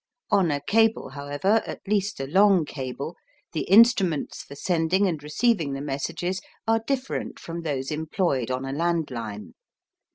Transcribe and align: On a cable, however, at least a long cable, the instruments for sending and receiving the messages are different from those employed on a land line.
On 0.31 0.49
a 0.49 0.59
cable, 0.59 1.09
however, 1.09 1.61
at 1.67 1.81
least 1.87 2.19
a 2.19 2.25
long 2.25 2.65
cable, 2.65 3.15
the 3.53 3.65
instruments 3.69 4.41
for 4.41 4.55
sending 4.55 5.05
and 5.05 5.21
receiving 5.21 5.73
the 5.73 5.79
messages 5.81 6.41
are 6.67 6.81
different 6.87 7.37
from 7.39 7.61
those 7.61 7.91
employed 7.91 8.49
on 8.49 8.65
a 8.65 8.73
land 8.73 9.11
line. 9.11 9.53